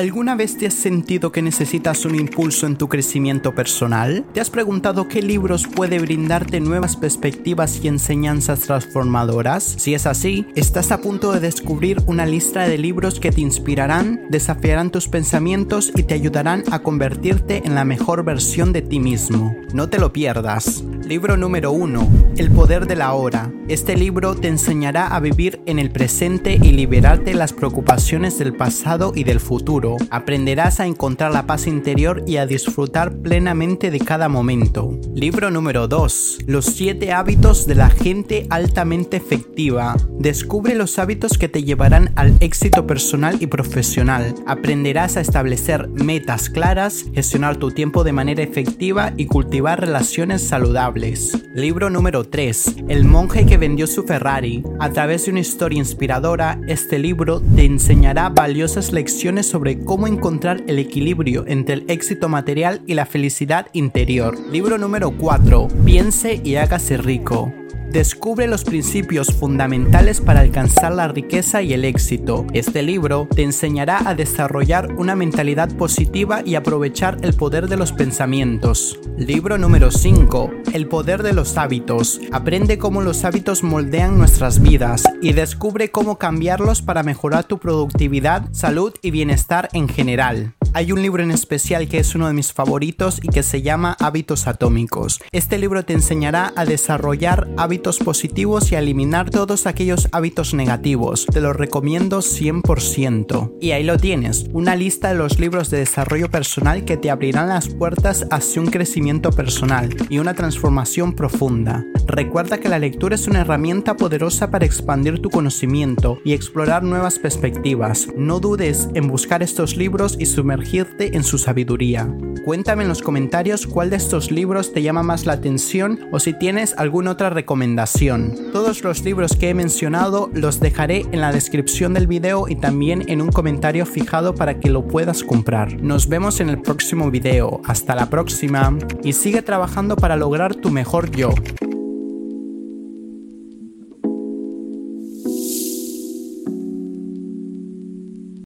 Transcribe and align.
¿Alguna 0.00 0.34
vez 0.34 0.56
te 0.56 0.66
has 0.66 0.72
sentido 0.72 1.30
que 1.30 1.42
necesitas 1.42 2.06
un 2.06 2.14
impulso 2.14 2.66
en 2.66 2.76
tu 2.76 2.88
crecimiento 2.88 3.54
personal? 3.54 4.24
¿Te 4.32 4.40
has 4.40 4.48
preguntado 4.48 5.08
qué 5.08 5.20
libros 5.20 5.66
puede 5.66 5.98
brindarte 5.98 6.58
nuevas 6.58 6.96
perspectivas 6.96 7.84
y 7.84 7.88
enseñanzas 7.88 8.60
transformadoras? 8.60 9.62
Si 9.62 9.92
es 9.92 10.06
así, 10.06 10.46
estás 10.54 10.90
a 10.90 11.02
punto 11.02 11.32
de 11.32 11.40
descubrir 11.40 12.00
una 12.06 12.24
lista 12.24 12.66
de 12.66 12.78
libros 12.78 13.20
que 13.20 13.30
te 13.30 13.42
inspirarán, 13.42 14.22
desafiarán 14.30 14.90
tus 14.90 15.06
pensamientos 15.06 15.92
y 15.94 16.04
te 16.04 16.14
ayudarán 16.14 16.64
a 16.70 16.78
convertirte 16.78 17.60
en 17.66 17.74
la 17.74 17.84
mejor 17.84 18.24
versión 18.24 18.72
de 18.72 18.80
ti 18.80 19.00
mismo. 19.00 19.54
No 19.74 19.90
te 19.90 19.98
lo 19.98 20.14
pierdas. 20.14 20.82
Libro 21.06 21.36
número 21.36 21.72
1. 21.72 22.08
El 22.38 22.50
poder 22.52 22.86
de 22.86 22.96
la 22.96 23.12
hora. 23.12 23.52
Este 23.68 23.96
libro 23.96 24.34
te 24.34 24.48
enseñará 24.48 25.08
a 25.08 25.20
vivir 25.20 25.60
en 25.66 25.78
el 25.78 25.90
presente 25.90 26.54
y 26.54 26.72
liberarte 26.72 27.32
de 27.32 27.34
las 27.34 27.52
preocupaciones 27.52 28.38
del 28.38 28.54
pasado 28.54 29.12
y 29.14 29.24
del 29.24 29.40
futuro. 29.40 29.89
Aprenderás 30.10 30.80
a 30.80 30.86
encontrar 30.86 31.32
la 31.32 31.46
paz 31.46 31.66
interior 31.66 32.22
y 32.26 32.36
a 32.36 32.46
disfrutar 32.46 33.16
plenamente 33.18 33.90
de 33.90 33.98
cada 33.98 34.28
momento. 34.28 34.98
Libro 35.14 35.50
número 35.50 35.88
2. 35.88 36.40
Los 36.46 36.66
7 36.66 37.12
hábitos 37.12 37.66
de 37.66 37.74
la 37.74 37.90
gente 37.90 38.46
altamente 38.50 39.16
efectiva. 39.16 39.96
Descubre 40.18 40.74
los 40.74 40.98
hábitos 40.98 41.38
que 41.38 41.48
te 41.48 41.64
llevarán 41.64 42.12
al 42.16 42.36
éxito 42.40 42.86
personal 42.86 43.38
y 43.40 43.46
profesional. 43.46 44.34
Aprenderás 44.46 45.16
a 45.16 45.20
establecer 45.20 45.88
metas 45.88 46.50
claras, 46.50 47.04
gestionar 47.14 47.56
tu 47.56 47.70
tiempo 47.70 48.04
de 48.04 48.12
manera 48.12 48.42
efectiva 48.42 49.12
y 49.16 49.26
cultivar 49.26 49.80
relaciones 49.80 50.42
saludables. 50.42 51.36
Libro 51.54 51.90
número 51.90 52.24
3. 52.24 52.76
El 52.88 53.04
monje 53.04 53.46
que 53.46 53.56
vendió 53.56 53.86
su 53.86 54.04
Ferrari. 54.04 54.62
A 54.78 54.90
través 54.90 55.24
de 55.24 55.32
una 55.32 55.40
historia 55.40 55.78
inspiradora, 55.78 56.60
este 56.68 56.98
libro 56.98 57.40
te 57.40 57.64
enseñará 57.64 58.28
valiosas 58.28 58.92
lecciones 58.92 59.46
sobre 59.46 59.79
cómo 59.84 60.06
encontrar 60.06 60.62
el 60.66 60.78
equilibrio 60.78 61.44
entre 61.46 61.74
el 61.74 61.84
éxito 61.88 62.28
material 62.28 62.82
y 62.86 62.94
la 62.94 63.06
felicidad 63.06 63.66
interior. 63.72 64.38
Libro 64.50 64.78
número 64.78 65.10
4. 65.10 65.68
Piense 65.84 66.40
y 66.42 66.56
hágase 66.56 66.96
rico. 66.96 67.52
Descubre 67.90 68.46
los 68.46 68.62
principios 68.62 69.34
fundamentales 69.34 70.20
para 70.20 70.40
alcanzar 70.40 70.92
la 70.92 71.08
riqueza 71.08 71.60
y 71.60 71.72
el 71.72 71.84
éxito. 71.84 72.46
Este 72.52 72.82
libro 72.82 73.26
te 73.34 73.42
enseñará 73.42 74.08
a 74.08 74.14
desarrollar 74.14 74.94
una 74.94 75.16
mentalidad 75.16 75.74
positiva 75.76 76.42
y 76.44 76.54
aprovechar 76.54 77.16
el 77.22 77.34
poder 77.34 77.66
de 77.66 77.76
los 77.76 77.90
pensamientos. 77.90 78.96
Libro 79.18 79.58
número 79.58 79.90
5. 79.90 80.52
El 80.72 80.86
poder 80.86 81.24
de 81.24 81.32
los 81.32 81.56
hábitos. 81.58 82.20
Aprende 82.30 82.78
cómo 82.78 83.02
los 83.02 83.24
hábitos 83.24 83.64
moldean 83.64 84.16
nuestras 84.18 84.62
vidas 84.62 85.02
y 85.20 85.32
descubre 85.32 85.90
cómo 85.90 86.16
cambiarlos 86.16 86.82
para 86.82 87.02
mejorar 87.02 87.42
tu 87.42 87.58
productividad, 87.58 88.44
salud 88.52 88.94
y 89.02 89.10
bienestar 89.10 89.68
en 89.72 89.88
general. 89.88 90.54
Hay 90.72 90.92
un 90.92 91.02
libro 91.02 91.24
en 91.24 91.32
especial 91.32 91.88
que 91.88 91.98
es 91.98 92.14
uno 92.14 92.28
de 92.28 92.32
mis 92.32 92.52
favoritos 92.52 93.18
y 93.20 93.28
que 93.28 93.42
se 93.42 93.60
llama 93.60 93.96
Hábitos 93.98 94.46
Atómicos. 94.46 95.20
Este 95.32 95.58
libro 95.58 95.84
te 95.84 95.94
enseñará 95.94 96.52
a 96.54 96.64
desarrollar 96.64 97.48
hábitos 97.56 97.98
positivos 97.98 98.70
y 98.70 98.76
a 98.76 98.78
eliminar 98.78 99.30
todos 99.30 99.66
aquellos 99.66 100.08
hábitos 100.12 100.54
negativos. 100.54 101.26
Te 101.26 101.40
lo 101.40 101.52
recomiendo 101.52 102.20
100%. 102.20 103.54
Y 103.60 103.72
ahí 103.72 103.82
lo 103.82 103.96
tienes, 103.96 104.46
una 104.52 104.76
lista 104.76 105.08
de 105.08 105.16
los 105.16 105.40
libros 105.40 105.70
de 105.70 105.78
desarrollo 105.78 106.30
personal 106.30 106.84
que 106.84 106.96
te 106.96 107.10
abrirán 107.10 107.48
las 107.48 107.68
puertas 107.68 108.26
hacia 108.30 108.62
un 108.62 108.68
crecimiento 108.68 109.32
personal 109.32 109.96
y 110.08 110.20
una 110.20 110.34
transformación 110.34 111.14
profunda. 111.14 111.84
Recuerda 112.06 112.58
que 112.58 112.68
la 112.68 112.78
lectura 112.78 113.16
es 113.16 113.26
una 113.26 113.40
herramienta 113.40 113.96
poderosa 113.96 114.50
para 114.50 114.66
expandir 114.66 115.20
tu 115.20 115.30
conocimiento 115.30 116.18
y 116.24 116.32
explorar 116.32 116.84
nuevas 116.84 117.18
perspectivas. 117.18 118.08
No 118.16 118.38
dudes 118.38 118.88
en 118.94 119.08
buscar 119.08 119.42
estos 119.42 119.76
libros 119.76 120.16
y 120.18 120.26
sumergirte 120.60 121.16
en 121.16 121.24
su 121.24 121.38
sabiduría. 121.38 122.06
Cuéntame 122.44 122.82
en 122.82 122.88
los 122.88 123.02
comentarios 123.02 123.66
cuál 123.66 123.90
de 123.90 123.96
estos 123.96 124.30
libros 124.30 124.72
te 124.72 124.82
llama 124.82 125.02
más 125.02 125.24
la 125.24 125.34
atención 125.34 126.00
o 126.12 126.20
si 126.20 126.32
tienes 126.34 126.74
alguna 126.76 127.12
otra 127.12 127.30
recomendación. 127.30 128.34
Todos 128.52 128.82
los 128.82 129.04
libros 129.04 129.36
que 129.36 129.50
he 129.50 129.54
mencionado 129.54 130.30
los 130.34 130.60
dejaré 130.60 131.06
en 131.12 131.20
la 131.20 131.32
descripción 131.32 131.94
del 131.94 132.06
video 132.06 132.46
y 132.48 132.56
también 132.56 133.04
en 133.08 133.22
un 133.22 133.30
comentario 133.30 133.86
fijado 133.86 134.34
para 134.34 134.58
que 134.58 134.70
lo 134.70 134.86
puedas 134.86 135.22
comprar. 135.22 135.80
Nos 135.80 136.08
vemos 136.08 136.40
en 136.40 136.50
el 136.50 136.60
próximo 136.60 137.10
video. 137.10 137.60
Hasta 137.64 137.94
la 137.94 138.10
próxima 138.10 138.76
y 139.02 139.12
sigue 139.14 139.42
trabajando 139.42 139.96
para 139.96 140.16
lograr 140.16 140.54
tu 140.54 140.70
mejor 140.70 141.10
yo. 141.10 141.30